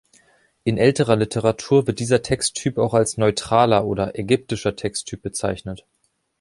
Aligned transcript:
In 0.63 0.79
älterer 0.79 1.15
Literatur 1.15 1.85
wird 1.85 1.99
dieser 1.99 2.23
Texttyp 2.23 2.79
auch 2.79 2.95
als 2.95 3.17
neutraler 3.17 3.85
oder 3.85 4.17
ägyptischer 4.17 4.75
Texttyp 4.75 5.21
bezeichnet. 5.21 5.85